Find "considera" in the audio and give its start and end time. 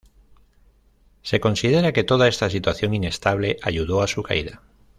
1.39-1.93